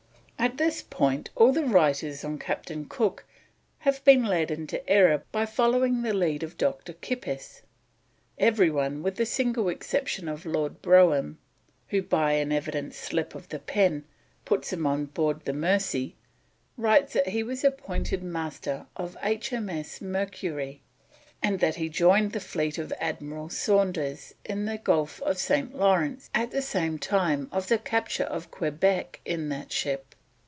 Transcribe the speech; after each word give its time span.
At 0.41 0.57
this 0.57 0.81
point 0.81 1.29
all 1.35 1.51
the 1.53 1.65
writers 1.65 2.25
on 2.25 2.39
Captain 2.39 2.85
Cook 2.89 3.25
have 3.85 4.03
been 4.03 4.23
led 4.25 4.49
into 4.49 4.83
error 4.89 5.23
by 5.31 5.45
following 5.45 6.01
the 6.01 6.15
lead 6.15 6.41
of 6.41 6.57
Dr. 6.57 6.93
Kippis. 6.93 7.61
Everyone 8.39 9.03
(with 9.03 9.17
the 9.17 9.25
single 9.27 9.69
exception 9.69 10.27
of 10.27 10.43
Lord 10.47 10.81
Brougham, 10.81 11.37
who 11.89 12.01
by 12.01 12.31
an 12.33 12.51
evident 12.51 12.95
slip 12.95 13.35
of 13.35 13.49
the 13.49 13.59
pen 13.59 14.03
puts 14.43 14.73
him 14.73 14.87
on 14.87 15.05
board 15.05 15.45
the 15.45 15.53
Mersey) 15.53 16.15
writes 16.75 17.13
that 17.13 17.27
he 17.29 17.43
was 17.43 17.63
appointed 17.63 18.23
Master 18.23 18.87
of 18.95 19.15
H.M.S. 19.21 20.01
Mercury, 20.01 20.81
and 21.43 21.59
that 21.59 21.75
he 21.75 21.87
joined 21.87 22.31
the 22.31 22.39
fleet 22.39 22.79
of 22.79 22.91
Admiral 22.99 23.49
Saunders 23.49 24.33
in 24.43 24.65
the 24.65 24.79
Gulf 24.79 25.21
of 25.21 25.37
St. 25.37 25.77
Lawrence 25.77 26.31
at 26.33 26.49
the 26.49 26.97
time 26.99 27.47
of 27.51 27.67
the 27.67 27.77
capture 27.77 28.23
of 28.23 28.49
Quebec 28.49 29.19
in 29.23 29.49
that 29.49 29.71
ship. 29.71 30.07